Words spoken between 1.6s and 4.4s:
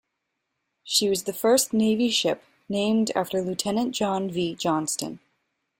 Navy ship named after Lieutenant John